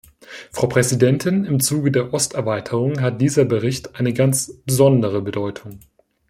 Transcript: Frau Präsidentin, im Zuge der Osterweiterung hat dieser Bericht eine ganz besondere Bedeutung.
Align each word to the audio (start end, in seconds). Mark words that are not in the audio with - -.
Frau 0.51 0.65
Präsidentin, 0.65 1.45
im 1.45 1.59
Zuge 1.59 1.91
der 1.91 2.11
Osterweiterung 2.11 3.01
hat 3.01 3.21
dieser 3.21 3.45
Bericht 3.45 3.97
eine 3.99 4.13
ganz 4.13 4.51
besondere 4.65 5.21
Bedeutung. 5.21 5.77